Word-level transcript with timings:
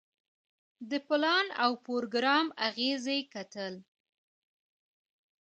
د 0.89 0.91
پلان 1.07 1.47
او 1.63 1.71
پروګرام 1.85 2.45
اغیزې 2.67 3.19
کتل. 3.33 3.73